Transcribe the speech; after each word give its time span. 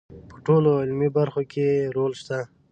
په 0.31 0.37
ټولو 0.45 0.69
علمي 0.81 1.09
برخو 1.17 1.41
کې 1.51 1.61
یې 1.73 1.91
رول 1.95 2.13
شته. 2.21 2.39